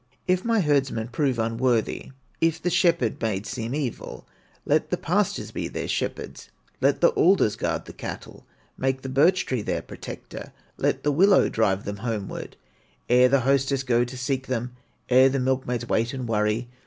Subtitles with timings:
[0.27, 4.25] "If my herdsman prove unworthy, If the shepherd maids seem evil,
[4.65, 6.49] Let the pastures be their shepherds,
[6.81, 8.47] Let the alders guard the cattle,
[8.79, 12.55] Make the birch tree their protector, Let the willow drive them homeward,
[13.09, 14.75] Ere the hostess go to seek them,
[15.07, 16.67] Ere the milkmaids wait and worry.